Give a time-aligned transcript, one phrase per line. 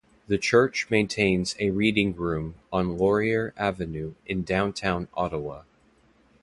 [0.27, 5.61] The church maintains a Reading Room on Laurier Avenue in downtown Ottawa.